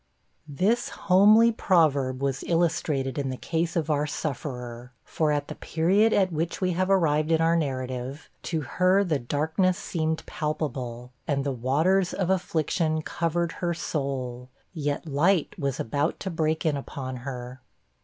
[0.49, 6.11] This homely proverb was illustrated in the case of our sufferer; for, at the period
[6.11, 11.43] at which we have arrived in our narrative, to her the darkness seemed palpable, and
[11.43, 17.17] the waters of affliction covered her soul; yet light was about to break in upon
[17.17, 17.61] her.